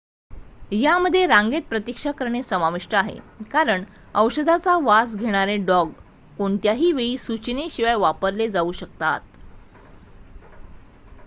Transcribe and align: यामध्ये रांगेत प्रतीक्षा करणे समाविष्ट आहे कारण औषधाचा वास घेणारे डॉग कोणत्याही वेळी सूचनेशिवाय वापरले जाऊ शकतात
यामध्ये 0.71 1.25
रांगेत 1.27 1.61
प्रतीक्षा 1.69 2.11
करणे 2.11 2.41
समाविष्ट 2.43 2.95
आहे 2.95 3.15
कारण 3.51 3.83
औषधाचा 4.15 4.77
वास 4.83 5.15
घेणारे 5.15 5.57
डॉग 5.65 5.91
कोणत्याही 6.37 6.91
वेळी 6.91 7.17
सूचनेशिवाय 7.17 7.95
वापरले 7.95 8.49
जाऊ 8.49 8.71
शकतात 8.71 9.19